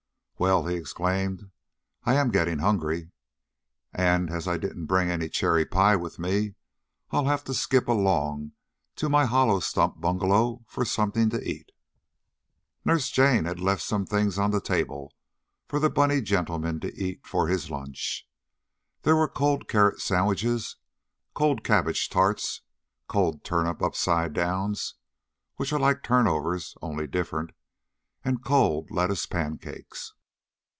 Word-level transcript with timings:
"Well!" 0.37 0.65
he 0.65 0.75
exclaimed. 0.75 1.51
"I'm 2.03 2.31
getting 2.31 2.57
hungry, 2.57 3.11
and, 3.93 4.31
as 4.31 4.47
I 4.47 4.57
didn't 4.57 4.87
bring 4.87 5.07
any 5.11 5.29
cherry 5.29 5.65
pie 5.67 5.95
with 5.95 6.17
me 6.17 6.55
I'll 7.11 7.25
have 7.25 7.43
to 7.43 7.53
skip 7.53 7.87
along 7.87 8.53
to 8.95 9.07
my 9.07 9.25
hollow 9.25 9.59
stump 9.59 10.01
bungalow 10.01 10.63
for 10.67 10.83
something 10.83 11.29
to 11.29 11.47
eat." 11.47 11.71
Nurse 12.83 13.11
Jane 13.11 13.45
had 13.45 13.59
left 13.59 13.83
some 13.83 14.03
things 14.03 14.39
on 14.39 14.49
the 14.49 14.59
table 14.59 15.13
for 15.67 15.77
the 15.77 15.91
bunny 15.91 16.21
gentleman 16.21 16.79
to 16.79 16.91
eat 16.99 17.27
for 17.27 17.47
his 17.47 17.69
lunch. 17.69 18.27
There 19.03 19.15
were 19.15 19.29
cold 19.29 19.67
carrot 19.67 20.01
sandwiches, 20.01 20.75
cold 21.35 21.63
cabbage 21.63 22.09
tarts, 22.09 22.61
cold 23.07 23.43
turnip 23.43 23.77
unsidedowns 23.79 24.95
which 25.57 25.71
are 25.71 25.79
like 25.79 26.01
turnovers 26.01 26.75
only 26.81 27.05
different 27.05 27.51
and 28.25 28.43
cold 28.43 28.89
lettuce 28.89 29.27
pancakes. 29.27 30.13